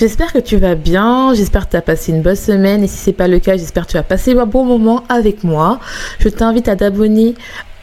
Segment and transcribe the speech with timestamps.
[0.00, 2.96] J'espère que tu vas bien, j'espère que tu as passé une bonne semaine et si
[2.96, 5.78] c'est pas le cas, j'espère que tu as passé un bon moment avec moi.
[6.20, 7.34] Je t'invite à t'abonner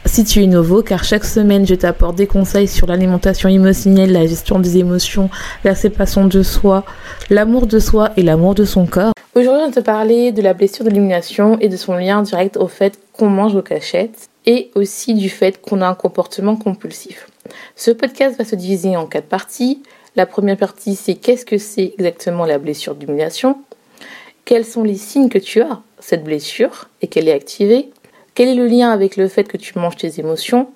[0.04, 4.26] si tu es nouveau, car chaque semaine, je t'apporte des conseils sur l'alimentation émotionnelle, la
[4.26, 5.30] gestion des émotions,
[5.62, 6.82] la séparation de soi,
[7.30, 9.12] l'amour de soi et l'amour de son corps.
[9.36, 12.66] Aujourd'hui, je vais te parler de la blessure de et de son lien direct au
[12.66, 17.28] fait qu'on mange aux cachettes et aussi du fait qu'on a un comportement compulsif.
[17.76, 19.84] Ce podcast va se diviser en quatre parties.
[20.18, 23.56] La première partie, c'est qu'est-ce que c'est exactement la blessure d'humiliation?
[24.44, 27.90] Quels sont les signes que tu as cette blessure et qu'elle est activée?
[28.34, 30.70] Quel est le lien avec le fait que tu manges tes émotions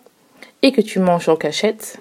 [0.63, 1.99] et que tu manges en cachette?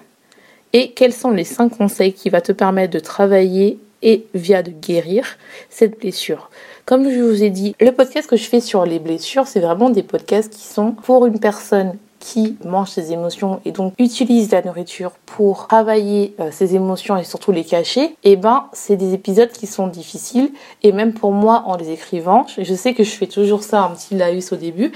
[0.72, 4.70] Et quels sont les cinq conseils qui vont te permettre de travailler et via de
[4.70, 5.36] guérir
[5.68, 6.48] cette blessure?
[6.86, 9.90] Comme je vous ai dit, le podcast que je fais sur les blessures, c'est vraiment
[9.90, 14.62] des podcasts qui sont pour une personne qui mange ses émotions et donc utilise la
[14.62, 19.12] nourriture pour travailler euh, ses émotions et surtout les cacher, et eh ben c'est des
[19.12, 20.52] épisodes qui sont difficiles
[20.84, 23.90] et même pour moi en les écrivant, je sais que je fais toujours ça un
[23.90, 24.92] petit laïus au début,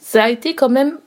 [0.00, 0.98] ça a été quand même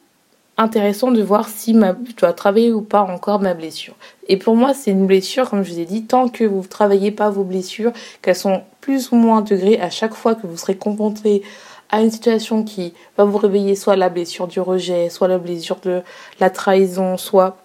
[0.56, 3.94] intéressant de voir si ma, je dois travailler ou pas encore ma blessure.
[4.28, 6.68] Et pour moi, c'est une blessure, comme je vous ai dit, tant que vous ne
[6.68, 10.58] travaillez pas vos blessures, qu'elles sont plus ou moins degrés à chaque fois que vous
[10.58, 11.44] serez confronté
[11.90, 15.80] à une situation qui va vous réveiller soit la blessure du rejet, soit la blessure
[15.84, 16.02] de
[16.40, 17.58] la trahison, soit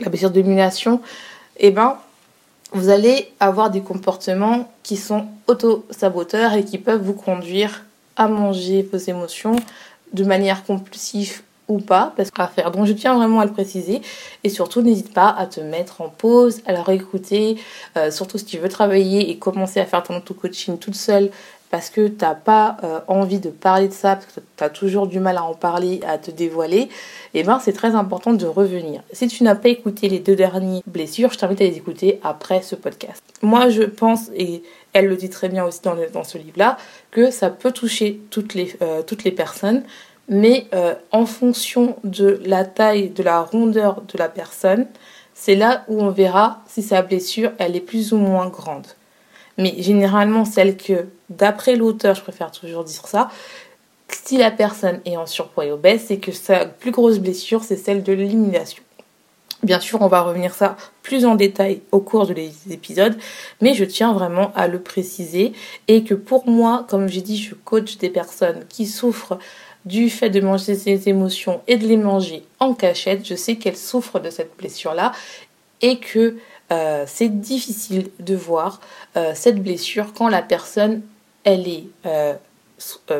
[0.00, 1.00] la blessure de l'humiliation,
[1.58, 1.96] eh ben,
[2.72, 7.84] vous allez avoir des comportements qui sont auto-saboteurs et qui peuvent vous conduire
[8.16, 9.56] à manger vos émotions
[10.12, 12.70] de manière compulsive ou pas, parce qu'à faire.
[12.72, 14.02] Donc je tiens vraiment à le préciser.
[14.42, 17.58] Et surtout, n'hésite pas à te mettre en pause, à la réécouter,
[17.96, 21.30] euh, surtout si tu veux travailler et commencer à faire ton auto-coaching toute seule
[21.70, 24.70] parce que tu n'as pas euh, envie de parler de ça, parce que tu as
[24.70, 26.88] toujours du mal à en parler, à te dévoiler, et
[27.34, 29.02] eh ben c'est très important de revenir.
[29.12, 32.62] Si tu n'as pas écouté les deux dernières blessures, je t'invite à les écouter après
[32.62, 33.22] ce podcast.
[33.42, 36.76] Moi, je pense, et elle le dit très bien aussi dans, dans ce livre-là,
[37.12, 39.84] que ça peut toucher toutes les, euh, toutes les personnes,
[40.28, 44.86] mais euh, en fonction de la taille, de la rondeur de la personne,
[45.34, 48.86] c'est là où on verra si sa blessure, elle est plus ou moins grande.
[49.58, 53.30] Mais généralement, celle que, d'après l'auteur, je préfère toujours dire ça,
[54.08, 57.76] si la personne est en surpoids et obèse, c'est que sa plus grosse blessure, c'est
[57.76, 58.82] celle de l'élimination.
[59.62, 62.34] Bien sûr, on va revenir ça plus en détail au cours de
[62.66, 63.18] l'épisode,
[63.60, 65.52] mais je tiens vraiment à le préciser
[65.86, 69.38] et que pour moi, comme j'ai dit, je coach des personnes qui souffrent
[69.84, 73.26] du fait de manger ses émotions et de les manger en cachette.
[73.26, 75.12] Je sais qu'elles souffrent de cette blessure-là
[75.82, 76.36] et que
[76.72, 78.80] euh, c'est difficile de voir
[79.16, 81.02] euh, cette blessure quand la personne
[81.44, 82.34] elle est euh,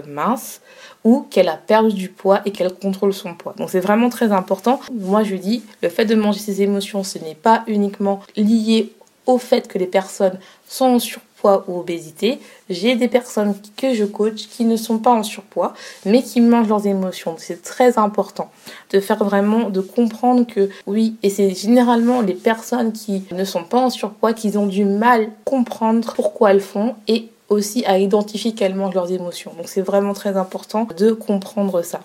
[0.07, 0.61] mince
[1.05, 3.55] ou qu'elle a perdu du poids et qu'elle contrôle son poids.
[3.57, 4.81] Donc c'est vraiment très important.
[4.93, 8.93] Moi je dis, le fait de manger ses émotions, ce n'est pas uniquement lié
[9.27, 12.39] au fait que les personnes sont en surpoids ou obésité.
[12.69, 15.75] J'ai des personnes que je coach qui ne sont pas en surpoids,
[16.05, 17.37] mais qui mangent leurs émotions.
[17.39, 18.51] C'est très important
[18.91, 23.65] de faire vraiment, de comprendre que oui, et c'est généralement les personnes qui ne sont
[23.65, 28.53] pas en surpoids qui ont du mal comprendre pourquoi elles font et aussi à identifier
[28.53, 29.53] qu'elles mangent leurs émotions.
[29.57, 32.01] Donc c'est vraiment très important de comprendre ça.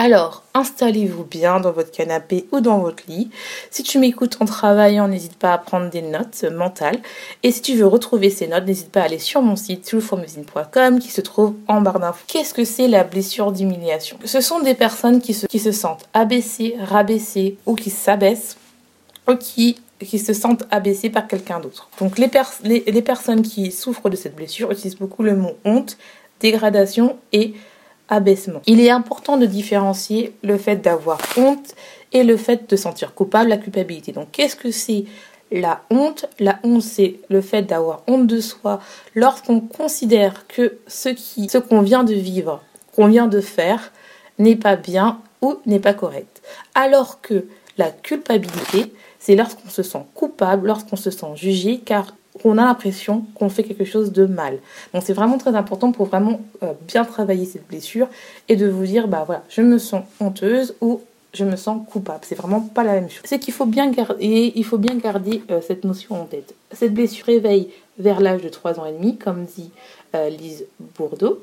[0.00, 3.30] Alors, installez-vous bien dans votre canapé ou dans votre lit.
[3.72, 7.00] Si tu m'écoutes en travaillant, n'hésite pas à prendre des notes mentales.
[7.42, 11.00] Et si tu veux retrouver ces notes, n'hésite pas à aller sur mon site soulformusine.com
[11.00, 12.22] qui se trouve en barre d'infos.
[12.28, 17.56] Qu'est-ce que c'est la blessure d'humiliation Ce sont des personnes qui se, sentent abaissées, rabaissées
[17.66, 18.56] ou qui s'abaissent
[19.26, 21.88] ou qui se sentent abaissées par quelqu'un d'autre.
[21.98, 25.98] Donc les personnes qui souffrent de cette blessure utilisent beaucoup le mot honte,
[26.38, 27.54] dégradation et
[28.66, 31.74] Il est important de différencier le fait d'avoir honte
[32.12, 34.12] et le fait de sentir coupable, la culpabilité.
[34.12, 35.04] Donc qu'est-ce que c'est
[35.50, 36.26] la honte?
[36.38, 38.80] La honte, c'est le fait d'avoir honte de soi
[39.14, 42.62] lorsqu'on considère que ce ce qu'on vient de vivre,
[42.94, 43.92] qu'on vient de faire,
[44.38, 46.42] n'est pas bien ou n'est pas correcte.
[46.74, 47.46] Alors que
[47.76, 53.24] la culpabilité, c'est lorsqu'on se sent coupable, lorsqu'on se sent jugé, car on a l'impression
[53.34, 54.58] qu'on fait quelque chose de mal.
[54.94, 58.08] Donc c'est vraiment très important pour vraiment euh, bien travailler cette blessure
[58.48, 61.00] et de vous dire, bah voilà, je me sens honteuse ou
[61.34, 62.20] je me sens coupable.
[62.22, 63.22] C'est vraiment pas la même chose.
[63.24, 66.54] C'est qu'il faut bien garder, il faut bien garder euh, cette notion en tête.
[66.72, 67.68] Cette blessure éveille
[67.98, 69.70] vers l'âge de 3 ans et demi, comme dit
[70.14, 70.64] euh, Lise
[70.96, 71.40] Bourdeau,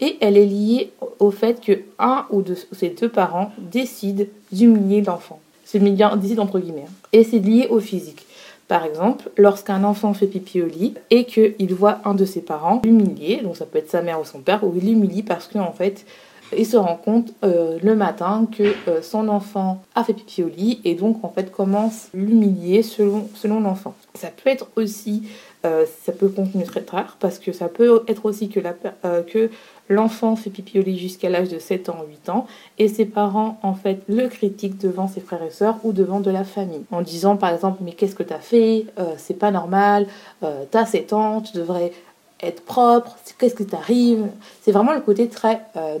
[0.00, 5.02] et elle est liée au fait que un ou de ses deux parents décident d'humilier
[5.02, 5.40] l'enfant.
[5.64, 6.86] C'est bien décide entre guillemets.
[6.88, 7.08] Hein.
[7.12, 8.24] Et c'est lié au physique.
[8.68, 12.82] Par exemple, lorsqu'un enfant fait pipi au lit et qu'il voit un de ses parents
[12.84, 15.72] l'humilier, donc ça peut être sa mère ou son père, ou il l'humilie parce qu'en
[15.72, 16.04] fait,
[16.56, 20.48] il se rend compte euh, le matin que euh, son enfant a fait pipi au
[20.48, 23.26] lit et donc en fait commence l'humilier selon,
[23.60, 23.94] l'enfant.
[24.14, 25.28] Ça peut être aussi,
[25.64, 28.74] euh, ça peut continuer très tard parce que ça peut être aussi que, la,
[29.22, 29.50] que
[29.88, 32.46] l'enfant fait pipi jusqu'à l'âge de 7 ans, 8 ans
[32.78, 36.30] et ses parents en fait le critiquent devant ses frères et sœurs ou devant de
[36.30, 38.86] la famille en disant par exemple mais qu'est-ce que t'as fait,
[39.16, 40.06] c'est pas normal,
[40.70, 41.92] t'as 7 ans, tu devrais
[42.40, 44.28] être propre, qu'est-ce qui t'arrive.
[44.62, 45.98] C'est vraiment le côté très euh,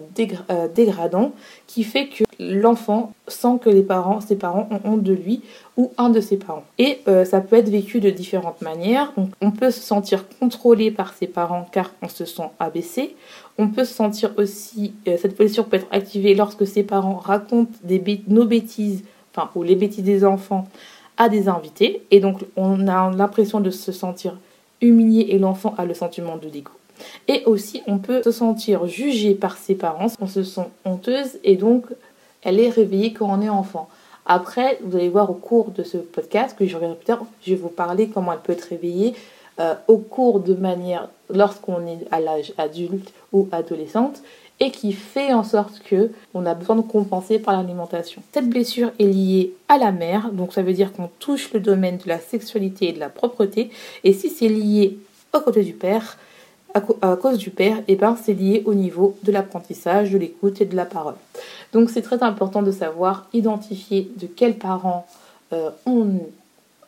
[0.50, 1.32] euh, dégradant
[1.66, 5.42] qui fait que l'enfant sent que les parents, ses parents ont honte de lui
[5.76, 6.64] ou un de ses parents.
[6.78, 9.12] Et euh, ça peut être vécu de différentes manières.
[9.40, 13.16] On peut se sentir contrôlé par ses parents car on se sent abaissé.
[13.58, 17.72] On peut se sentir aussi, cette position peut être activée lorsque ses parents racontent
[18.28, 19.02] nos bêtises,
[19.34, 20.68] enfin, ou les bêtises des enfants
[21.16, 22.06] à des invités.
[22.12, 24.38] Et donc, on a l'impression de se sentir
[24.80, 26.72] humilié et l'enfant a le sentiment de dégoût.
[27.28, 31.56] Et aussi, on peut se sentir jugé par ses parents, on se sent honteuse et
[31.56, 31.84] donc
[32.42, 33.88] elle est réveillée quand on est enfant.
[34.26, 37.50] Après, vous allez voir au cours de ce podcast, que je reviendrai plus tard, je
[37.50, 39.14] vais vous parler comment elle peut être réveillée
[39.60, 44.22] euh, au cours de manière lorsqu'on est à l'âge adulte ou adolescente
[44.60, 48.22] et qui fait en sorte que on a besoin de compenser par l'alimentation.
[48.32, 51.98] Cette blessure est liée à la mère, donc ça veut dire qu'on touche le domaine
[51.98, 53.70] de la sexualité et de la propreté,
[54.04, 54.98] et si c'est lié
[55.32, 56.18] au côté du père,
[56.74, 60.60] à, cause du père, et eh ben c'est lié au niveau de l'apprentissage, de l'écoute
[60.60, 61.14] et de la parole.
[61.72, 65.06] Donc c'est très important de savoir identifier de quels parents
[65.52, 66.08] euh, on,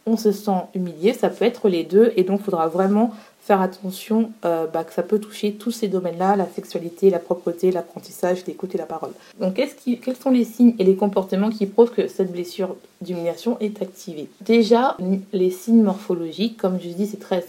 [0.07, 3.61] on se sent humilié, ça peut être les deux, et donc il faudra vraiment faire
[3.61, 8.47] attention euh, bah, que ça peut toucher tous ces domaines-là, la sexualité, la propreté, l'apprentissage,
[8.47, 9.13] l'écoute et la parole.
[9.41, 13.57] Donc qui, quels sont les signes et les comportements qui prouvent que cette blessure d'humiliation
[13.61, 14.29] est activée?
[14.43, 14.97] Déjà,
[15.33, 17.45] les signes morphologiques, comme je dis, c'est très...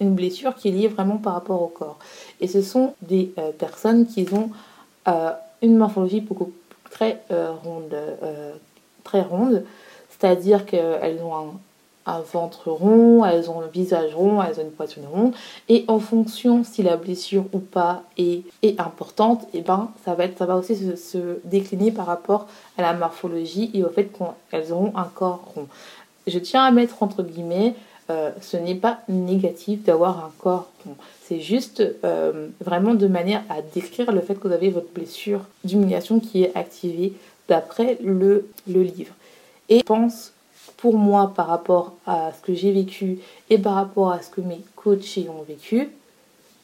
[0.00, 2.00] Une blessure qui est liée vraiment par rapport au corps.
[2.40, 4.50] Et ce sont des euh, personnes qui ont
[5.06, 5.30] euh,
[5.62, 6.50] une morphologie beaucoup
[6.90, 7.96] très ronde,
[9.04, 9.64] très ronde,
[10.10, 11.52] c'est-à-dire qu'elles ont un
[12.06, 15.34] un ventre rond, elles ont le visage rond, elles ont une poitrine ronde.
[15.68, 18.44] Et en fonction si la blessure ou pas est,
[18.78, 22.46] importante, et eh ben, ça, va être, ça va aussi se, décliner par rapport
[22.76, 24.10] à la morphologie et au fait
[24.50, 25.66] qu'elles auront un corps rond.
[26.26, 27.74] Je tiens à mettre entre guillemets,
[28.10, 30.96] euh, ce n'est pas négatif d'avoir un corps rond.
[31.22, 35.40] C'est juste euh, vraiment de manière à décrire le fait que vous avez votre blessure
[35.64, 37.14] d'humiliation qui est activée
[37.48, 39.14] d'après le, le livre.
[39.70, 40.32] Et je pense
[40.76, 43.18] pour moi par rapport à ce que j'ai vécu
[43.50, 45.90] et par rapport à ce que mes coachés ont vécu,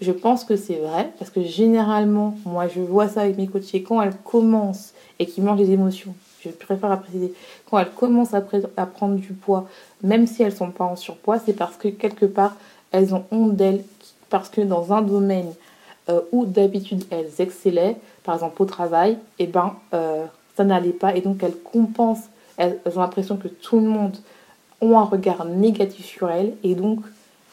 [0.00, 3.82] je pense que c'est vrai parce que généralement, moi je vois ça avec mes coachés
[3.82, 6.14] quand elles commencent et qui mangent des émotions.
[6.42, 7.34] Je préfère la préciser.
[7.70, 9.68] Quand elles commencent à, prendre du poids,
[10.02, 12.56] même si elles sont pas en surpoids, c'est parce que quelque part
[12.92, 13.84] elles ont honte d'elles,
[14.30, 15.52] parce que dans un domaine
[16.08, 20.25] euh, où d'habitude elles excellaient, par exemple au travail, et eh ben euh,
[20.56, 22.28] ça n'allait pas et donc elles compensent
[22.60, 24.16] elles, ont l'impression que tout le monde
[24.82, 27.00] a un regard négatif sur elles et donc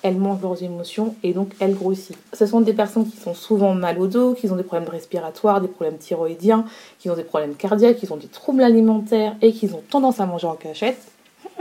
[0.04, 2.18] elles mangent leurs émotions et donc elles grossissent.
[2.34, 5.62] Ce sont des personnes qui sont souvent mal au dos, qui ont des problèmes respiratoires,
[5.62, 6.66] des problèmes thyroïdiens,
[7.00, 10.26] qui ont des problèmes cardiaques, qui ont des troubles alimentaires et qui ont tendance à
[10.26, 11.02] manger en cachette.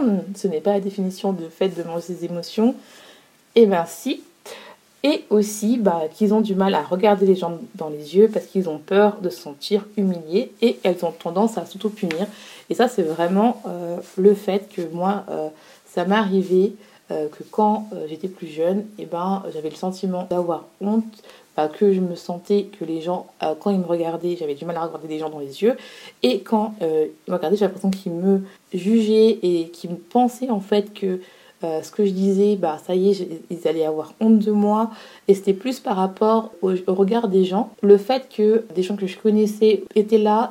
[0.01, 2.75] Hmm, ce n'est pas la définition de fait de manger ses émotions.
[3.55, 4.23] Eh bien si,
[5.07, 8.47] et aussi bah, qu'ils ont du mal à regarder les gens dans les yeux parce
[8.47, 12.27] qu'ils ont peur de se sentir humiliés et elles ont tendance à s'auto-punir.
[12.71, 15.49] Et ça, c'est vraiment euh, le fait que moi, euh,
[15.87, 16.75] ça m'est arrivé
[17.13, 21.05] euh, que quand j'étais plus jeune, eh ben, j'avais le sentiment d'avoir honte,
[21.57, 23.29] bah, que je me sentais que les gens,
[23.61, 25.77] quand ils me regardaient, j'avais du mal à regarder les gens dans les yeux.
[26.25, 26.87] Et quand ils
[27.29, 28.43] me regardaient, j'avais l'impression qu'ils me
[28.75, 31.21] jugeaient et qu'ils me pensaient en fait que
[31.67, 34.91] euh, ce que je disais, bah ça y est, ils allaient avoir honte de moi.
[35.27, 37.71] Et c'était plus par rapport au, regard des gens.
[37.83, 40.51] Le fait que des gens que je connaissais étaient là,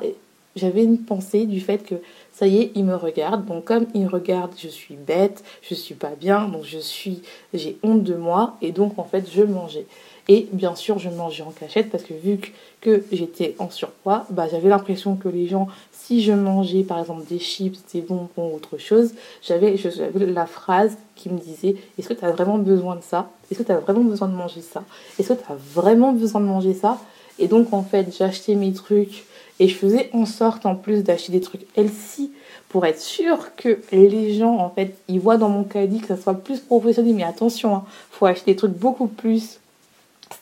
[0.56, 1.94] j'avais une pensée du fait que
[2.32, 3.46] ça y est, il me regarde.
[3.46, 7.22] Donc comme il me regarde, je suis bête, je suis pas bien, donc je suis,
[7.54, 9.86] j'ai honte de moi et donc en fait je mangeais.
[10.28, 12.40] Et bien sûr, je mangeais en cachette parce que vu
[12.80, 17.24] que, j'étais en surpoids, bah, j'avais l'impression que les gens, si je mangeais par exemple
[17.28, 19.76] des chips, des bonbons ou autre chose, j'avais
[20.14, 23.30] la phrase qui me disait Est-ce que tu as vraiment besoin de ça?
[23.50, 24.82] Est-ce que tu as vraiment besoin de manger ça?
[25.18, 26.98] Est-ce que tu as vraiment besoin de manger ça?
[27.38, 29.24] Et donc en fait, j'achetais mes trucs
[29.58, 32.30] et je faisais en sorte en plus d'acheter des trucs healthy
[32.68, 36.16] pour être sûr que les gens, en fait, ils voient dans mon caddie que ça
[36.16, 37.14] soit plus professionnel.
[37.14, 39.60] Mais attention, il hein, faut acheter des trucs beaucoup plus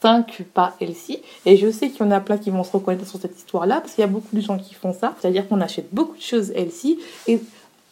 [0.00, 1.20] sains que pas healthy.
[1.46, 3.80] Et je sais qu'il y en a plein qui vont se reconnaître sur cette histoire-là,
[3.80, 5.14] parce qu'il y a beaucoup de gens qui font ça.
[5.20, 7.40] C'est-à-dire qu'on achète beaucoup de choses healthy et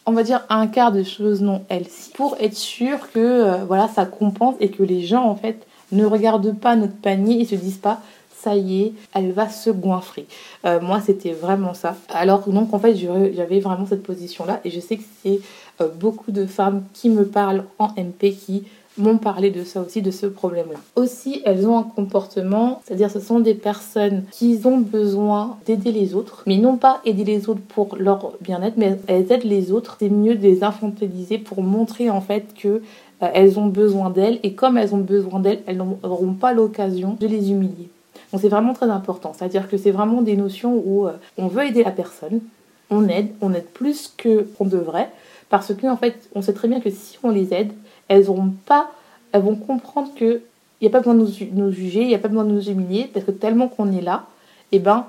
[0.05, 3.87] on va dire un quart de choses non healthy pour être sûr que euh, voilà
[3.87, 7.55] ça compense et que les gens en fait ne regardent pas notre panier et se
[7.55, 8.01] disent pas
[8.43, 10.25] ça y est, elle va se goinfrer.
[10.65, 11.95] Euh, moi, c'était vraiment ça.
[12.09, 14.59] Alors, donc, en fait, j'avais vraiment cette position-là.
[14.65, 15.39] Et je sais que c'est
[15.79, 18.65] euh, beaucoup de femmes qui me parlent en MP qui
[18.97, 20.79] m'ont parlé de ça aussi, de ce problème-là.
[20.95, 26.13] Aussi, elles ont un comportement, c'est-à-dire ce sont des personnes qui ont besoin d'aider les
[26.13, 29.97] autres, mais non pas aider les autres pour leur bien-être, mais elles aident les autres.
[29.99, 32.81] C'est mieux de les infantiliser pour montrer en fait que
[33.23, 37.17] euh, elles ont besoin d'elles et comme elles ont besoin d'elles, elles n'auront pas l'occasion
[37.19, 37.89] de les humilier.
[38.31, 39.33] Donc c'est vraiment très important.
[39.37, 42.41] C'est-à-dire que c'est vraiment des notions où euh, on veut aider la personne,
[42.89, 45.09] on aide, on aide plus que qu'on devrait,
[45.49, 47.71] parce que en fait, on sait très bien que si on les aide,
[48.07, 48.25] elles
[48.65, 48.91] pas,
[49.31, 50.41] elles vont comprendre que
[50.81, 52.69] il n'y a pas besoin de nous, juger, il n'y a pas besoin de nous
[52.69, 54.25] humilier, parce que tellement qu'on est là,
[54.73, 55.05] et eh ben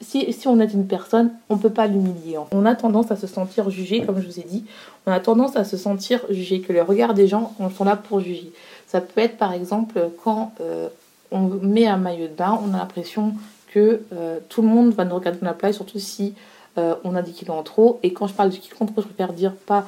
[0.00, 2.38] si, si, on aide une personne, on ne peut pas l'humilier.
[2.50, 4.64] On a tendance à se sentir jugé, comme je vous ai dit.
[5.06, 8.20] On a tendance à se sentir jugé, que les regards des gens sont là pour
[8.20, 8.52] juger.
[8.86, 10.88] Ça peut être par exemple quand euh,
[11.30, 13.34] on met un maillot de bain, on a l'impression
[13.72, 16.34] que euh, tout le monde va nous regarder dans la plage, surtout si
[16.78, 18.00] euh, on a des kilos en trop.
[18.02, 19.86] Et quand je parle de kilos en trop, je préfère dire pas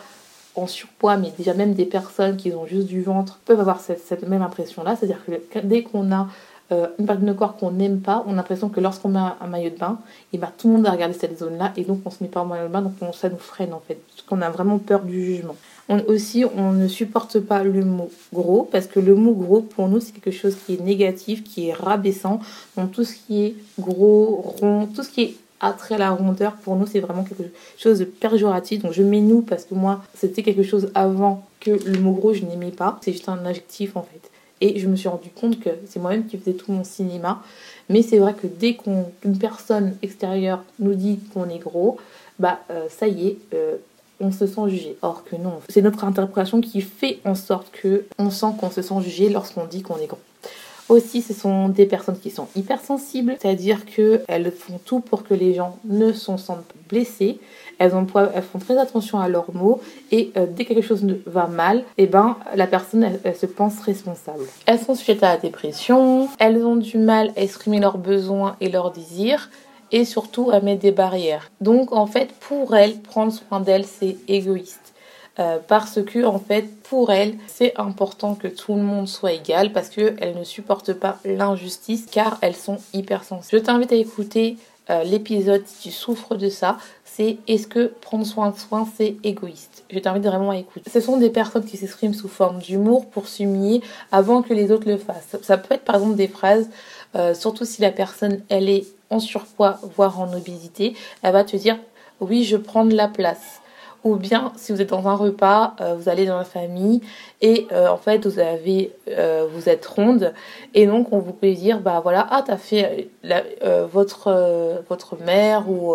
[0.56, 4.28] en surpoids, mais déjà même des personnes qui ont juste du ventre peuvent avoir cette,
[4.28, 4.96] même impression-là.
[4.96, 5.18] C'est-à-dire
[5.50, 6.28] que dès qu'on a
[6.72, 9.46] euh, une partie de corps qu'on n'aime pas, on a l'impression que lorsqu'on met un,
[9.46, 9.98] maillot de bain,
[10.32, 12.40] et ben, tout le monde va regarder cette zone-là et donc on se met pas
[12.40, 15.02] en maillot de bain, donc ça nous freine en fait, parce qu'on a vraiment peur
[15.02, 15.56] du jugement.
[15.88, 19.88] On, aussi, on ne supporte pas le mot gros parce que le mot gros, pour
[19.88, 22.40] nous, c'est quelque chose qui est négatif, qui est rabaissant.
[22.78, 26.52] Donc tout ce qui est gros, rond, tout ce qui est attrait à la rondeur,
[26.54, 27.44] pour nous, c'est vraiment quelque
[27.76, 28.82] chose de péjoratif.
[28.82, 32.34] Donc je mets nous parce que moi, c'était quelque chose avant que le mot gros,
[32.34, 32.98] je n'aimais pas.
[33.02, 34.30] C'est juste un adjectif en fait.
[34.60, 37.42] Et je me suis rendu compte que c'est moi-même qui faisais tout mon cinéma.
[37.88, 41.98] Mais c'est vrai que dès qu'une personne extérieure nous dit qu'on est gros,
[42.38, 43.76] bah euh, ça y est, euh,
[44.20, 44.96] on se sent jugé.
[45.02, 48.82] Or que non, c'est notre interprétation qui fait en sorte que on sent qu'on se
[48.82, 50.18] sent jugé lorsqu'on dit qu'on est gros.
[50.88, 55.54] Aussi, ce sont des personnes qui sont hypersensibles, c'est-à-dire qu'elles font tout pour que les
[55.54, 57.38] gens ne se sentent blessés.
[57.78, 59.80] Elles, ont, elles font très attention à leurs mots
[60.12, 63.80] et euh, dès que quelque chose va mal, eh ben, la personne elle, se pense
[63.80, 64.44] responsable.
[64.66, 68.68] Elles sont sujettes à la dépression, elles ont du mal à exprimer leurs besoins et
[68.68, 69.50] leurs désirs
[69.90, 71.50] et surtout à mettre des barrières.
[71.60, 74.83] Donc en fait, pour elles, prendre soin d'elles, c'est égoïste.
[75.40, 79.72] Euh, parce que en fait pour elles c'est important que tout le monde soit égal
[79.72, 83.60] parce qu'elles ne supportent pas l'injustice car elles sont hypersensibles.
[83.60, 84.56] Je t'invite à écouter
[84.90, 89.16] euh, l'épisode si tu souffres de ça, c'est est-ce que prendre soin de soi c'est
[89.24, 89.82] égoïste?
[89.90, 90.88] Je t'invite vraiment à écouter.
[90.88, 94.86] Ce sont des personnes qui s'expriment sous forme d'humour pour s'humilier avant que les autres
[94.86, 95.36] le fassent.
[95.42, 96.68] Ça peut être par exemple des phrases,
[97.16, 101.56] euh, surtout si la personne elle est en surpoids voire en obésité, elle va te
[101.56, 101.78] dire
[102.20, 103.60] oui je prends de la place
[104.04, 107.00] ou bien si vous êtes dans un repas, euh, vous allez dans la famille
[107.40, 110.32] et euh, en fait vous avez euh, vous êtes ronde.
[110.74, 113.08] Et donc on vous peut dire bah voilà ah t'as fait
[113.92, 115.94] votre votre mère ou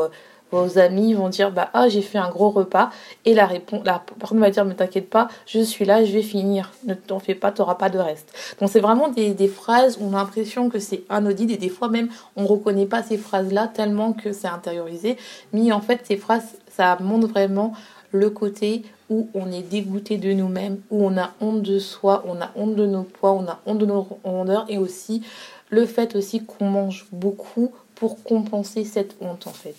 [0.51, 2.89] vos amis vont dire bah ah j'ai fait un gros repas
[3.25, 6.23] et la réponse la personne va dire mais t'inquiète pas je suis là je vais
[6.23, 6.71] finir.
[6.87, 10.05] Ne t'en fais pas t'auras pas de reste donc c'est vraiment des, des, phrases où
[10.05, 13.53] on a l'impression que c'est anodine et des fois même on reconnaît pas ces phrases
[13.53, 15.17] là tellement que c'est intériorisé.
[15.53, 17.73] Mais en fait ces phrases ça montre vraiment
[18.11, 22.41] le côté où on est dégoûté de nous-mêmes, où on a honte de soi, on
[22.41, 25.23] a honte de nos poids, on a honte de nos rondeurs et aussi
[25.69, 29.75] le fait aussi qu'on mange beaucoup pour compenser cette honte en fait.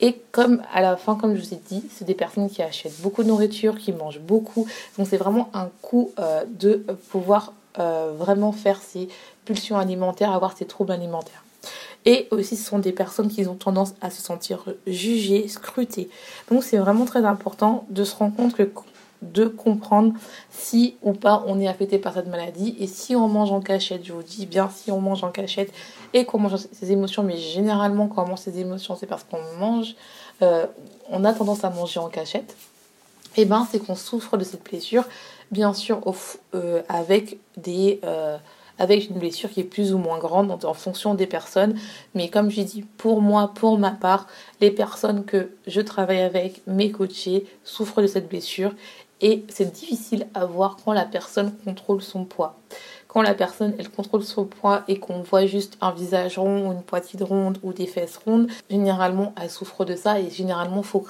[0.00, 3.00] Et comme à la fin, comme je vous ai dit, c'est des personnes qui achètent
[3.02, 4.66] beaucoup de nourriture, qui mangent beaucoup.
[4.96, 9.08] Donc c'est vraiment un coup euh, de pouvoir euh, vraiment faire ces
[9.44, 11.44] pulsions alimentaires, avoir ces troubles alimentaires.
[12.10, 16.08] Et aussi, ce sont des personnes qui ont tendance à se sentir jugées, scrutées.
[16.50, 18.56] Donc, c'est vraiment très important de se rendre compte
[19.20, 20.14] de comprendre
[20.48, 24.06] si ou pas on est affecté par cette maladie et si on mange en cachette,
[24.06, 25.70] je vous dis bien si on mange en cachette
[26.14, 29.42] et qu'on mange ses émotions, mais généralement quand on mange ses émotions c'est parce qu'on
[29.58, 29.96] mange
[30.42, 30.66] euh,
[31.10, 32.54] on a tendance à manger en cachette,
[33.36, 35.02] et eh ben c'est qu'on souffre de cette blessure,
[35.50, 36.00] bien sûr
[36.54, 38.00] euh, avec des
[38.78, 41.78] avec une blessure qui est plus ou moins grande en fonction des personnes.
[42.14, 44.26] Mais comme j'ai dit, pour moi, pour ma part,
[44.60, 48.72] les personnes que je travaille avec, mes coachés, souffrent de cette blessure
[49.20, 52.56] et c'est difficile à voir quand la personne contrôle son poids
[53.08, 56.72] quand la personne elle contrôle son poids et qu'on voit juste un visage rond ou
[56.72, 61.04] une poitrine ronde ou des fesses rondes, généralement elle souffre de ça et généralement faut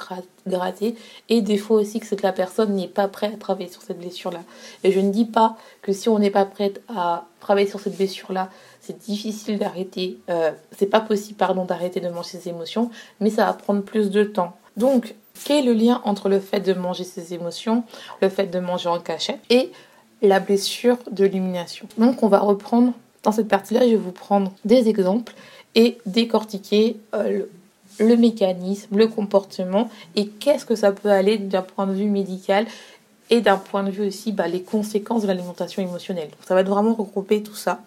[0.46, 0.94] gratter.
[1.28, 4.40] Et des fois aussi que la personne n'est pas prête à travailler sur cette blessure-là.
[4.84, 7.96] Et je ne dis pas que si on n'est pas prête à travailler sur cette
[7.96, 8.48] blessure-là,
[8.80, 12.90] c'est difficile d'arrêter, euh, c'est pas possible pardon d'arrêter de manger ses émotions,
[13.20, 14.56] mais ça va prendre plus de temps.
[14.76, 17.84] Donc, quel est le lien entre le fait de manger ses émotions,
[18.22, 19.72] le fait de manger en cachette et
[20.22, 21.86] la blessure de l'élimination.
[21.96, 25.34] Donc on va reprendre dans cette partie-là, je vais vous prendre des exemples
[25.74, 27.44] et décortiquer euh,
[27.98, 32.66] le, mécanisme, le comportement et qu'est-ce que ça peut aller d'un point de vue médical
[33.30, 36.30] et d'un point de vue aussi bah, les conséquences de l'alimentation émotionnelle.
[36.46, 37.80] ça va vraiment regrouper tout ça.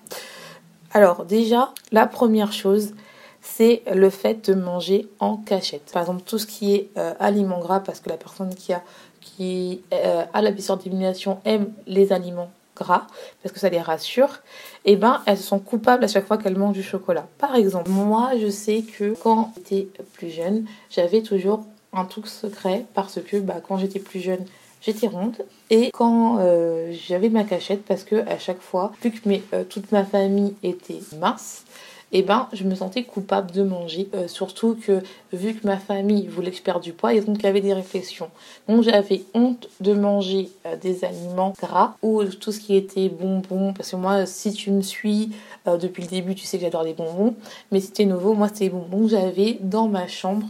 [0.91, 2.93] Alors déjà, la première chose,
[3.41, 5.89] c'est le fait de manger en cachette.
[5.91, 8.83] Par exemple, tout ce qui est euh, aliments gras, parce que la personne qui a
[9.21, 13.07] qui euh, a la blessure d'élimination aiment les aliments gras
[13.41, 14.39] parce que ça les rassure,
[14.85, 17.27] eh ben elles sont coupables à chaque fois qu'elles mangent du chocolat.
[17.37, 22.85] Par exemple, moi je sais que quand j'étais plus jeune, j'avais toujours un truc secret
[22.93, 24.45] parce que bah, quand j'étais plus jeune,
[24.81, 25.37] j'étais ronde
[25.69, 29.91] et quand euh, j'avais ma cachette parce que à chaque fois, vu que euh, toute
[29.91, 31.63] ma famille était mince,
[32.11, 34.09] eh ben, je me sentais coupable de manger.
[34.13, 35.01] Euh, surtout que,
[35.31, 37.61] vu que ma famille voulait que je perde du poids, et donc il y avait
[37.61, 38.29] des réflexions.
[38.67, 43.73] Donc j'avais honte de manger euh, des aliments gras ou tout ce qui était bonbons.
[43.73, 45.31] Parce que moi, si tu me suis
[45.67, 47.35] euh, depuis le début, tu sais que j'adore les bonbons.
[47.71, 49.07] Mais si c'était nouveau, moi, c'était les bonbons.
[49.07, 50.47] J'avais dans ma chambre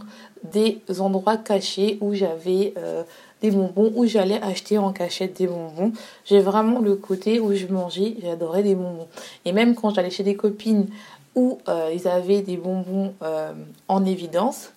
[0.52, 2.74] des endroits cachés où j'avais
[3.42, 5.92] des bonbons où j'allais acheter en cachette des bonbons.
[6.24, 9.06] J'ai vraiment le côté où je mangeais, j'adorais des bonbons.
[9.44, 10.88] Et même quand j'allais chez des copines
[11.34, 13.52] où euh, ils avaient des bonbons euh,
[13.88, 14.72] en évidence,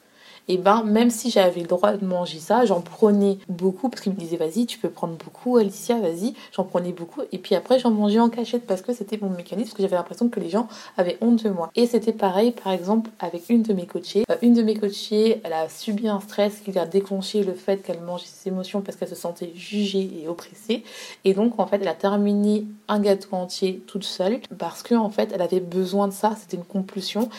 [0.47, 4.13] et ben même si j'avais le droit de manger ça, j'en prenais beaucoup parce qu'ils
[4.13, 7.79] me disaient vas-y, tu peux prendre beaucoup, Alicia, vas-y, j'en prenais beaucoup et puis après
[7.79, 10.49] j'en mangeais en cachette parce que c'était mon mécanisme, parce que j'avais l'impression que les
[10.49, 11.69] gens avaient honte de moi.
[11.75, 14.23] Et c'était pareil par exemple avec une de mes coachées.
[14.29, 17.77] Euh, une de mes coachées, elle a subi un stress qui a déclenché le fait
[17.77, 20.83] qu'elle mangeait ses émotions parce qu'elle se sentait jugée et oppressée
[21.23, 25.09] et donc en fait elle a terminé un gâteau entier toute seule parce que en
[25.09, 27.29] fait elle avait besoin de ça, c'était une compulsion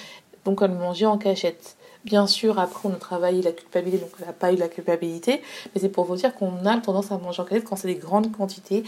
[0.45, 1.77] donc elle mangeait en cachette.
[2.07, 5.43] Bien sûr, après, on a travaillé la culpabilité, donc on n'a pas eu la culpabilité,
[5.75, 7.97] mais c'est pour vous dire qu'on a tendance à manger en cachette quand c'est des
[7.97, 8.85] grandes quantités,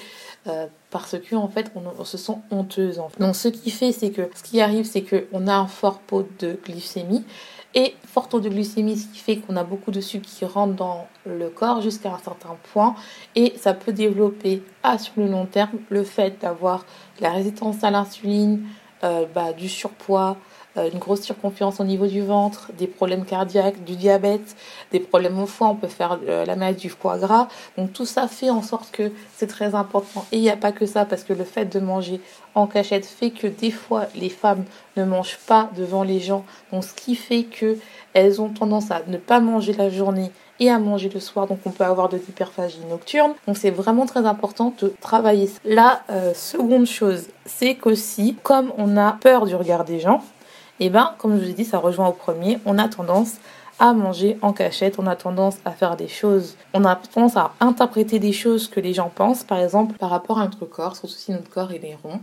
[0.46, 3.02] euh, parce que en fait, on, se sent honteuse.
[3.18, 6.28] Donc, ce qui fait, c'est que ce qui arrive, c'est qu'on a un fort pot
[6.38, 7.24] de glycémie.
[7.74, 10.74] Et fort taux de glycémie, ce qui fait qu'on a beaucoup de sucre qui rentre
[10.74, 12.94] dans le corps jusqu'à un certain point.
[13.34, 16.86] Et ça peut développer, à sur le long terme, le fait d'avoir
[17.20, 18.64] la résistance à l'insuline,
[19.02, 20.36] euh, bah, du surpoids,
[20.76, 24.56] une grosse surconfiance au niveau du ventre, des problèmes cardiaques, du diabète,
[24.92, 27.48] des problèmes au foie, on peut faire euh, la maladie du foie gras.
[27.76, 30.24] Donc tout ça fait en sorte que c'est très important.
[30.32, 32.20] Et il n'y a pas que ça, parce que le fait de manger
[32.54, 34.64] en cachette fait que des fois les femmes
[34.96, 36.44] ne mangent pas devant les gens.
[36.72, 37.76] Donc ce qui fait que
[38.14, 41.60] elles ont tendance à ne pas manger la journée et à manger le soir, donc
[41.66, 43.32] on peut avoir de l'hyperphagie nocturne.
[43.46, 45.48] Donc c'est vraiment très important de travailler.
[45.64, 50.22] La euh, seconde chose, c'est qu'aussi, comme on a peur du regard des gens,
[50.80, 53.38] et eh bien, comme je vous ai dit, ça rejoint au premier, on a tendance
[53.80, 57.52] à manger en cachette, on a tendance à faire des choses, on a tendance à
[57.60, 61.14] interpréter des choses que les gens pensent, par exemple par rapport à notre corps, surtout
[61.14, 62.20] si notre corps est rond.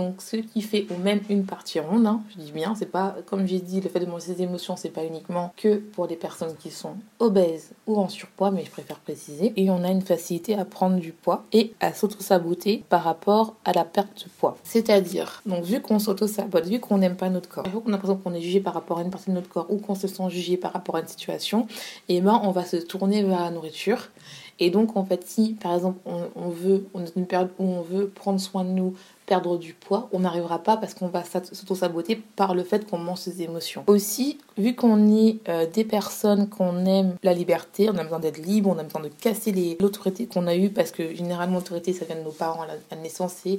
[0.00, 3.16] Donc ce qui fait ou même une partie ronde, hein, je dis bien, c'est pas
[3.26, 6.16] comme j'ai dit, le fait de manger ses émotions, c'est pas uniquement que pour des
[6.16, 9.52] personnes qui sont obèses ou en surpoids, mais je préfère préciser.
[9.56, 13.72] Et on a une facilité à prendre du poids et à s'auto-saboter par rapport à
[13.72, 14.56] la perte de poids.
[14.64, 18.16] C'est-à-dire, donc vu qu'on s'auto-sabote, vu qu'on n'aime pas notre corps, vu qu'on a l'impression
[18.16, 20.30] qu'on est jugé par rapport à une partie de notre corps ou qu'on se sent
[20.30, 21.66] jugé par rapport à une situation,
[22.08, 24.08] et eh ben on va se tourner vers la nourriture.
[24.60, 26.86] Et donc, en fait, si par exemple on, veut,
[27.16, 28.94] une période où on veut prendre soin de nous,
[29.30, 33.20] perdre du poids, on n'arrivera pas parce qu'on va s'auto-saboter par le fait qu'on mange
[33.20, 33.84] ses émotions.
[33.86, 38.38] Aussi, vu qu'on est euh, des personnes qu'on aime la liberté, on a besoin d'être
[38.38, 42.06] libre, on a besoin de casser l'autorité qu'on a eue parce que généralement l'autorité ça
[42.06, 43.58] vient de nos parents à la naissance et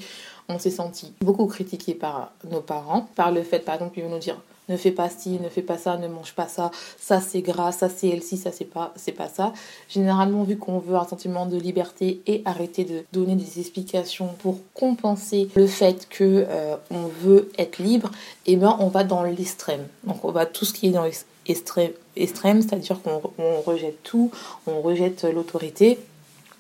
[0.50, 4.10] on s'est senti beaucoup critiqué par nos parents, par le fait par exemple qu'ils vont
[4.10, 7.20] nous dire ne fais pas ci, ne fais pas ça, ne mange pas ça, ça
[7.20, 9.54] c'est gras, ça c'est elle ça c'est pas, c'est pas ça.
[9.90, 14.60] Généralement, vu qu'on veut un sentiment de liberté et arrêter de donner des explications pour
[14.74, 18.12] compenser le fait que euh, on veut être libre,
[18.46, 19.88] et eh ben on va dans l'extrême.
[20.06, 21.06] Donc on va tout ce qui est dans
[21.48, 24.32] extrême, c'est-à-dire qu'on rejette tout,
[24.68, 26.00] on rejette l'autorité,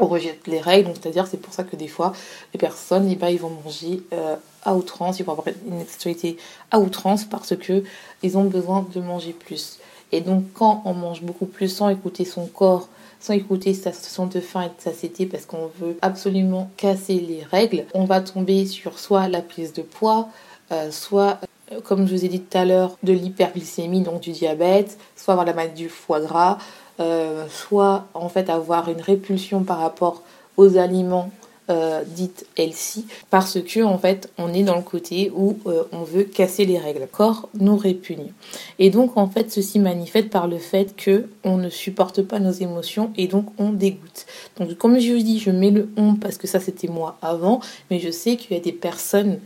[0.01, 2.13] on rejette les règles, c'est-à-dire c'est pour ça que des fois
[2.53, 6.37] les personnes eh ben, ils vont manger euh, à outrance, ils vont avoir une sexualité
[6.71, 7.83] à outrance parce que
[8.23, 9.79] ils ont besoin de manger plus.
[10.11, 14.25] Et donc quand on mange beaucoup plus sans écouter son corps, sans écouter sa sensation
[14.25, 18.65] de faim et de satiété parce qu'on veut absolument casser les règles, on va tomber
[18.65, 20.27] sur soit la prise de poids,
[20.71, 21.39] euh, soit
[21.71, 25.33] euh, comme je vous ai dit tout à l'heure, de l'hyperglycémie, donc du diabète, soit
[25.33, 26.57] avoir la maladie du foie gras,
[27.01, 30.21] euh, soit en fait avoir une répulsion par rapport
[30.57, 31.31] aux aliments
[31.69, 36.03] euh, dites healthy parce que en fait on est dans le côté où euh, on
[36.03, 37.01] veut casser les règles.
[37.01, 38.33] Le corps nous répugne.
[38.77, 42.51] Et donc en fait ceci manifeste par le fait que on ne supporte pas nos
[42.51, 44.25] émotions et donc on dégoûte.
[44.59, 47.61] Donc comme je vous dis, je mets le on parce que ça c'était moi avant,
[47.89, 49.39] mais je sais qu'il y a des personnes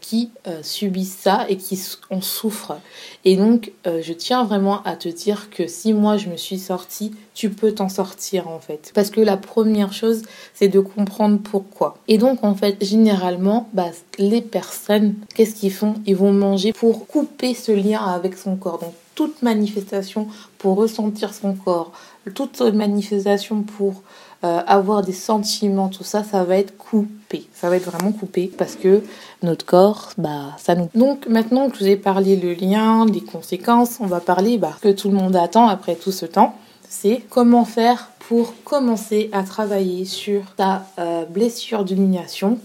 [0.00, 2.78] qui euh, subissent ça et qui en souffrent.
[3.24, 6.58] Et donc, euh, je tiens vraiment à te dire que si moi je me suis
[6.58, 8.92] sortie, tu peux t'en sortir en fait.
[8.94, 10.22] Parce que la première chose,
[10.54, 11.96] c'est de comprendre pourquoi.
[12.08, 15.94] Et donc, en fait, généralement, bah, les personnes, qu'est-ce qu'ils font?
[16.06, 18.78] Ils vont manger pour couper ce lien avec son corps.
[18.78, 20.28] Donc, toute manifestation
[20.60, 21.90] pour ressentir son corps,
[22.34, 24.02] toute manifestation pour
[24.44, 27.46] euh, avoir des sentiments, tout ça, ça va être coupé.
[27.54, 29.02] Ça va être vraiment coupé parce que
[29.42, 30.88] notre corps, bah, ça nous.
[30.94, 34.76] Donc maintenant que je vous ai parlé le lien, des conséquences, on va parler bah,
[34.82, 36.54] que tout le monde attend après tout ce temps.
[36.88, 42.58] C'est comment faire pour commencer à travailler sur ta euh, blessure d'humiliation.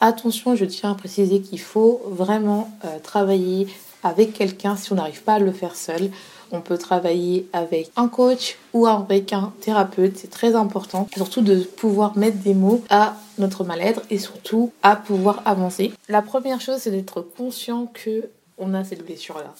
[0.00, 3.66] Attention, je tiens à préciser qu'il faut vraiment euh, travailler
[4.02, 6.10] avec quelqu'un si on n'arrive pas à le faire seul.
[6.52, 10.16] On peut travailler avec un coach ou avec un thérapeute.
[10.16, 11.08] C'est très important.
[11.14, 15.92] Surtout de pouvoir mettre des mots à notre mal-être et surtout à pouvoir avancer.
[16.08, 19.54] La première chose, c'est d'être conscient que on a cette blessure-là.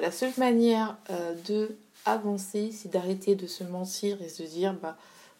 [0.00, 4.96] La seule manière euh, de avancer, c'est d'arrêter de se mentir et se dire, bah,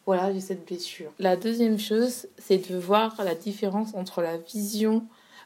[0.07, 1.13] voilà, j'ai cette blessure.
[1.19, 5.05] La deuxième chose, c'est de voir la différence entre la vision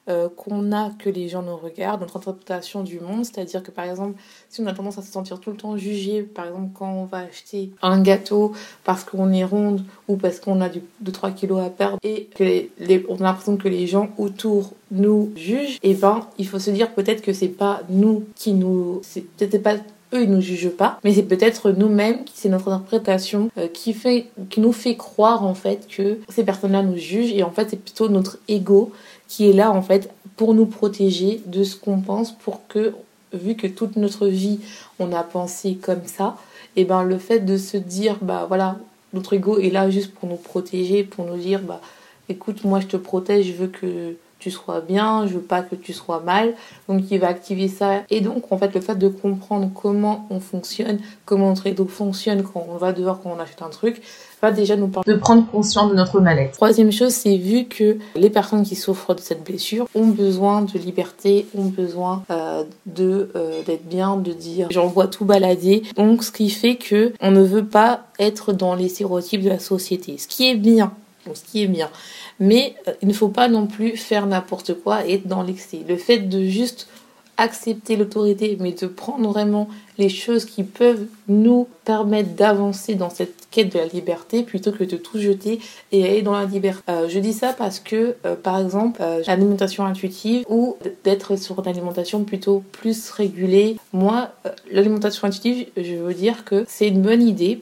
[0.09, 3.25] euh, qu'on a que les gens nous regardent, notre interprétation du monde.
[3.25, 6.23] C'est-à-dire que par exemple, si on a tendance à se sentir tout le temps jugé,
[6.23, 8.53] par exemple quand on va acheter un gâteau
[8.85, 10.69] parce qu'on est ronde ou parce qu'on a
[11.05, 12.71] 2-3 kilos à perdre et que
[13.09, 16.71] on a l'impression que les gens autour nous jugent, et eh ben il faut se
[16.71, 19.01] dire peut-être que c'est pas nous qui nous...
[19.05, 19.77] C'est peut-être pas
[20.13, 24.27] eux ils nous jugent pas mais c'est peut-être nous-mêmes c'est notre interprétation euh, qui fait
[24.49, 27.81] qui nous fait croire en fait que ces personnes-là nous jugent et en fait c'est
[27.81, 28.93] plutôt notre ego
[29.31, 32.95] qui est là en fait pour nous protéger de ce qu'on pense pour que
[33.33, 34.59] vu que toute notre vie
[34.99, 36.37] on a pensé comme ça
[36.75, 38.77] et ben le fait de se dire bah voilà
[39.13, 41.81] notre ego est là juste pour nous protéger pour nous dire bah
[42.29, 45.77] écoute moi je te protège je veux que tu sois bien, je veux pas que
[45.77, 46.55] tu sois mal.
[46.89, 48.03] Donc il va activer ça.
[48.11, 52.43] Et donc en fait le fait de comprendre comment on fonctionne, comment notre ego fonctionne
[52.43, 54.03] quand on va dehors, quand on achète un truc,
[54.43, 56.53] va déjà nous parler de prendre conscience de notre mal-être.
[56.53, 60.79] Troisième chose, c'est vu que les personnes qui souffrent de cette blessure ont besoin de
[60.79, 65.83] liberté, ont besoin euh, de euh, d'être bien, de dire j'en vois tout balader.
[65.97, 69.59] Donc ce qui fait que on ne veut pas être dans les stéréotypes de la
[69.59, 70.17] société.
[70.19, 70.93] Ce qui est bien.
[71.35, 71.91] Ce qui est bien.
[72.39, 75.81] Mais euh, il ne faut pas non plus faire n'importe quoi et être dans l'excès.
[75.89, 76.89] Le fait de juste
[77.37, 83.49] accepter l'autorité, mais de prendre vraiment les choses qui peuvent nous permettre d'avancer dans cette
[83.51, 85.59] quête de la liberté plutôt que de tout jeter
[85.91, 86.83] et aller dans la liberté.
[86.91, 91.69] Euh, je dis ça parce que, euh, par exemple, l'alimentation intuitive ou d'être sur une
[91.69, 93.79] alimentation plutôt plus régulée.
[93.95, 94.29] Moi,
[94.71, 97.59] l'alimentation intuitive, je veux dire que c'est une bonne idée.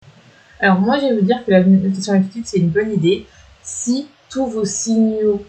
[0.60, 3.26] Alors moi, je vous dire que l'alimentation intuitive, c'est une bonne idée
[3.68, 5.44] si tous vos signaux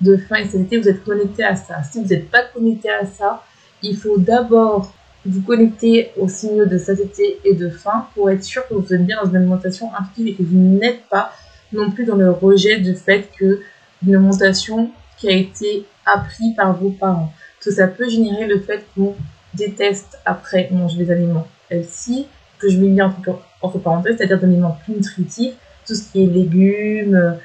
[0.00, 1.82] de faim et de satiété, vous êtes connecté à ça.
[1.82, 3.42] Si vous n'êtes pas connecté à ça,
[3.82, 4.92] il faut d'abord
[5.24, 9.06] vous connecter aux signaux de satiété et de faim pour être sûr que vous êtes
[9.06, 11.32] bien dans une alimentation intuitive et que vous n'êtes pas
[11.72, 13.60] non plus dans le rejet du fait que
[14.04, 17.32] une alimentation qui a été apprise par vos parents.
[17.58, 19.14] Parce que ça peut générer le fait qu'on
[19.54, 22.26] déteste après manger des aliments healthy,
[22.58, 25.54] que je mets bien entre, entre parenthèses, c'est-à-dire des aliments plus nutritifs,
[25.86, 27.38] tout ce qui est légumes,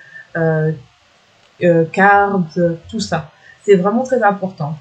[1.91, 3.31] carbs, tout ça.
[3.63, 4.77] C'est vraiment très important.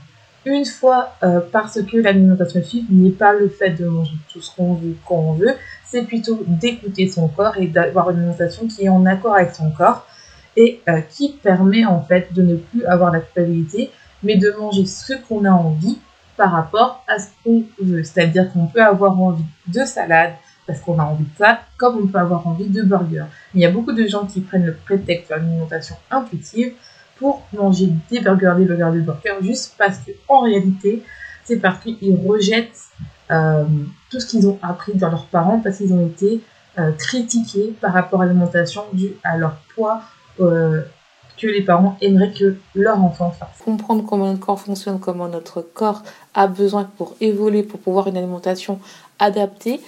[0.47, 4.55] Une fois, euh, parce que l'alimentation intuitive n'est pas le fait de manger tout ce
[4.55, 5.55] qu'on veut quand on veut,
[5.85, 9.73] c'est plutôt d'écouter son corps et d'avoir une alimentation qui est en accord avec son
[9.73, 10.07] corps
[10.57, 10.81] et
[11.11, 13.91] qui permet en fait de ne plus avoir la culpabilité,
[14.23, 15.99] mais de manger ce qu'on a envie
[16.37, 18.05] par rapport à ce qu'on veut.
[18.05, 20.33] C'est-à-dire qu'on peut avoir envie de salade,
[20.67, 23.25] parce qu'on a envie de ça, comme on peut avoir envie de burger.
[23.55, 26.73] il y a beaucoup de gens qui prennent le prétexte de l'alimentation intuitive
[27.19, 31.03] pour manger des burgers, des burgers, des burgers, juste parce que en réalité,
[31.45, 32.91] c'est parce qu'ils rejettent
[34.11, 36.41] tout ce qu'ils ont appris dans leurs parents parce qu'ils ont été
[36.99, 40.03] critiqués par rapport à l'alimentation due à leur poids
[40.39, 43.63] que les parents aimeraient que leur enfant fasse.
[43.65, 46.03] Comprendre comment notre corps fonctionne, comment notre corps
[46.35, 48.79] a besoin pour évoluer, pour pouvoir une alimentation
[49.19, 49.81] adaptée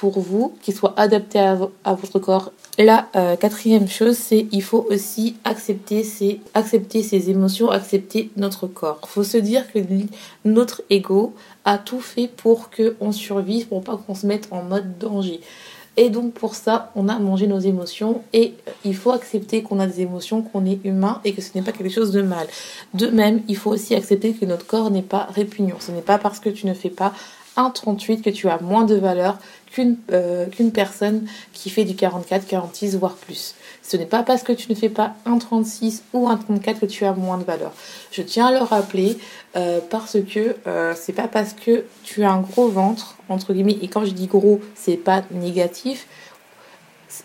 [0.00, 2.52] pour vous, qui soit adaptée à, votre corps.
[2.78, 8.66] La euh, quatrième chose, c'est il faut aussi accepter ses, accepter ses émotions, accepter notre
[8.66, 8.98] corps.
[9.06, 9.78] Faut se dire que
[10.46, 11.34] notre ego
[11.66, 15.42] a tout fait pour qu'on survive, pour pas qu'on se mette en mode danger.
[15.98, 18.54] Et donc pour ça, on a mangé nos émotions et
[18.86, 21.72] il faut accepter qu'on a des émotions, qu'on est humain et que ce n'est pas
[21.72, 22.46] quelque chose de mal.
[22.94, 25.76] De même, il faut aussi accepter que notre corps n'est pas répugnant.
[25.78, 27.12] Ce n'est pas parce que tu ne fais pas
[27.56, 29.38] un 38 que tu as moins de valeur
[29.70, 33.54] qu'une euh, personne qui fait du 44, 46 voire plus.
[33.82, 36.86] Ce n'est pas parce que tu ne fais pas un 36 ou un 34 que
[36.86, 37.72] tu as moins de valeur.
[38.10, 39.18] Je tiens à le rappeler
[39.56, 43.78] euh, parce que euh, c'est pas parce que tu as un gros ventre entre guillemets
[43.80, 46.06] et quand je dis gros, c'est pas négatif.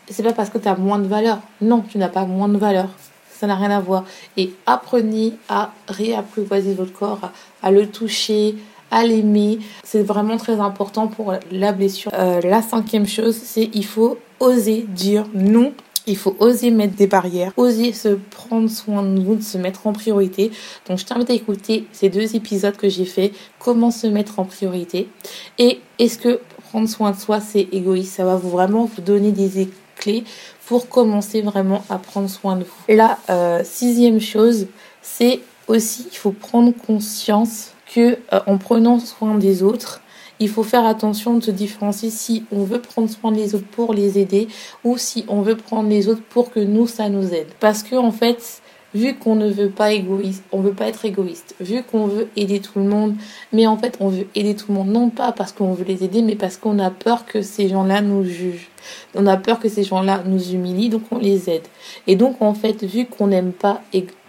[0.09, 1.39] C'est pas parce que tu as moins de valeur.
[1.61, 2.89] Non, tu n'as pas moins de valeur.
[3.31, 4.05] Ça n'a rien à voir.
[4.37, 8.55] Et apprenez à réapprivoiser votre corps, à le toucher,
[9.03, 9.59] l'aimer.
[9.83, 12.11] C'est vraiment très important pour la blessure.
[12.13, 15.73] Euh, la cinquième chose, c'est il faut oser dire non.
[16.07, 19.87] Il faut oser mettre des barrières, oser se prendre soin de nous, de se mettre
[19.87, 20.51] en priorité.
[20.87, 24.45] Donc je t'invite à écouter ces deux épisodes que j'ai fait, comment se mettre en
[24.45, 25.09] priorité.
[25.57, 28.13] Et est-ce que prendre soin de soi, c'est égoïste?
[28.13, 30.23] Ça va vous vraiment vous donner des clés
[30.67, 32.93] pour commencer vraiment à prendre soin de vous.
[32.93, 34.67] La euh, sixième chose,
[35.01, 40.01] c'est aussi, il faut prendre conscience que euh, en prenant soin des autres,
[40.39, 43.93] il faut faire attention de se différencier si on veut prendre soin des autres pour
[43.93, 44.47] les aider
[44.83, 47.47] ou si on veut prendre les autres pour que nous ça nous aide.
[47.59, 48.61] Parce que en fait,
[48.95, 52.61] vu qu'on ne veut pas égoïste, on veut pas être égoïste, vu qu'on veut aider
[52.61, 53.15] tout le monde,
[53.51, 56.03] mais en fait on veut aider tout le monde non pas parce qu'on veut les
[56.03, 58.69] aider, mais parce qu'on a peur que ces gens-là nous jugent.
[59.13, 61.67] On a peur que ces gens-là nous humilient, donc on les aide.
[62.07, 63.81] Et donc en fait, vu qu'on n'aime pas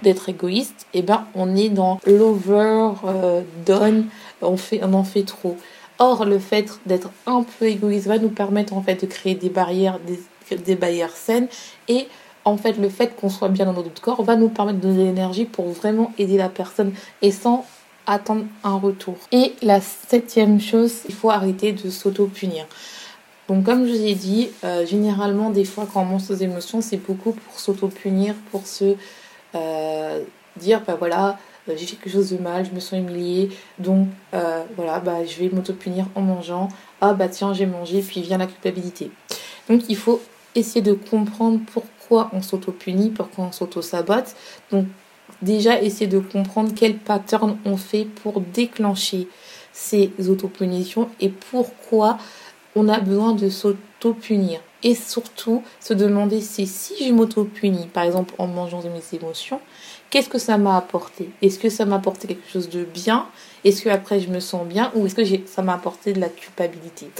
[0.02, 3.42] d'être égoïste, eh ben on est dans euh,
[4.42, 5.56] on fait, on en fait trop.
[5.98, 9.48] Or, le fait d'être un peu égoïste va nous permettre en fait de créer des
[9.48, 11.48] barrières, des, des barrières saines
[11.88, 12.06] et
[12.46, 15.04] en fait, le fait qu'on soit bien dans notre corps va nous permettre de donner
[15.04, 17.66] l'énergie pour vraiment aider la personne et sans
[18.06, 19.16] attendre un retour.
[19.32, 22.66] Et la septième chose, il faut arrêter de s'auto-punir.
[23.48, 26.80] Donc comme je vous ai dit, euh, généralement des fois quand on monte ses émotions,
[26.80, 28.94] c'est beaucoup pour s'auto-punir, pour se
[29.56, 30.22] euh,
[30.56, 34.06] dire bah voilà, euh, j'ai fait quelque chose de mal, je me sens humiliée, donc
[34.76, 36.68] voilà, bah je vais m'auto-punir en mangeant.
[37.00, 39.10] Ah bah tiens, j'ai mangé, puis vient la culpabilité.
[39.68, 40.20] Donc il faut
[40.56, 44.34] essayer de comprendre pourquoi on s'auto-punit, pourquoi on s'auto-sabote.
[44.70, 44.86] Donc
[45.42, 49.28] déjà essayer de comprendre quel pattern on fait pour déclencher
[49.72, 52.18] ces auto-punitions et pourquoi
[52.74, 54.60] on a besoin de s'auto-punir.
[54.82, 56.66] Et surtout, se demander si
[57.00, 59.60] je m'auto-punis, par exemple en mangeant mes émotions,
[60.10, 61.30] qu'est-ce que ça m'a apporté?
[61.42, 63.26] Est-ce que ça m'a apporté quelque chose de bien?
[63.66, 66.28] Est-ce que après je me sens bien Ou est-ce que ça m'a apporté de la
[66.28, 67.10] culpabilité?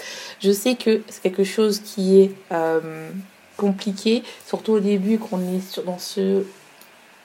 [0.41, 3.11] Je sais que c'est quelque chose qui est euh,
[3.57, 6.45] compliqué, surtout au début qu'on est dans ce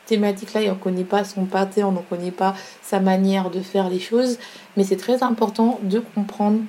[0.07, 3.59] thématique-là et on ne connaît pas son pâté, on ne connaît pas sa manière de
[3.59, 4.39] faire les choses.
[4.75, 6.61] Mais c'est très important de comprendre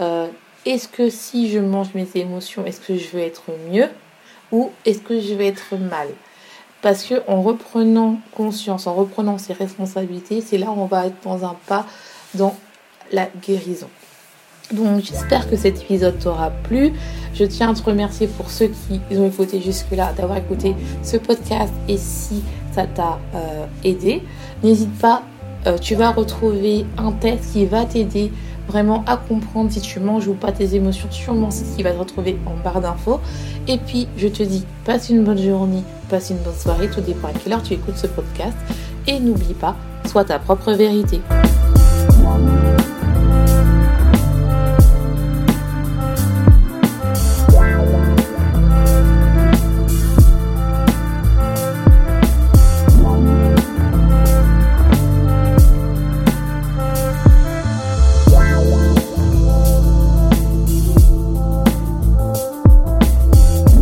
[0.00, 0.26] euh,
[0.66, 3.88] est-ce que si je mange mes émotions, est-ce que je vais être mieux
[4.50, 6.08] ou est-ce que je vais être mal?
[6.82, 11.16] Parce que en reprenant conscience, en reprenant ses responsabilités, c'est là où on va être
[11.24, 11.86] dans un pas
[12.34, 12.56] dans
[13.12, 13.88] la guérison.
[14.72, 16.92] Donc j'espère que cet épisode t'aura plu.
[17.34, 21.72] Je tiens à te remercier pour ceux qui ont écouté jusque-là, d'avoir écouté ce podcast
[21.88, 22.42] et si
[22.74, 24.22] ça t'a euh, aidé.
[24.62, 25.22] N'hésite pas,
[25.66, 28.32] euh, tu vas retrouver un test qui va t'aider
[28.68, 31.08] vraiment à comprendre si tu manges ou pas tes émotions.
[31.10, 33.20] Sûrement, c'est ce qui va te retrouver en barre d'infos.
[33.68, 37.28] Et puis, je te dis, passe une bonne journée, passe une bonne soirée, tout dépend
[37.28, 38.56] à quelle heure tu écoutes ce podcast.
[39.06, 41.20] Et n'oublie pas, sois ta propre vérité.